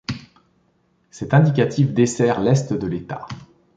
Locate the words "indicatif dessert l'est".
1.35-2.73